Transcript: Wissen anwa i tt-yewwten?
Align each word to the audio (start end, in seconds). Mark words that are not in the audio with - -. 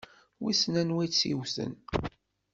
Wissen 0.41 0.75
anwa 0.81 1.01
i 1.05 1.07
tt-yewwten? 1.09 1.73